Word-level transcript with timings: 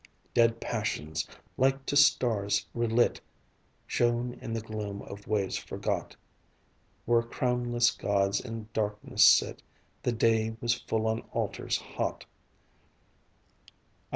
Dead 0.33 0.59
passions 0.59 1.27
like 1.57 1.85
to 1.85 1.95
stars 1.95 2.65
relit 2.73 3.21
Shone 3.85 4.33
in 4.41 4.51
the 4.51 4.59
gloom 4.61 5.03
of 5.03 5.27
ways 5.27 5.57
forgot; 5.57 6.15
Where 7.05 7.21
crownless 7.21 7.91
gods 7.95 8.39
in 8.41 8.67
darkness 8.73 9.23
sit 9.23 9.61
The 10.01 10.11
day 10.11 10.57
was 10.59 10.73
full 10.81 11.05
on 11.05 11.21
altars 11.33 11.77
hot. 11.77 12.25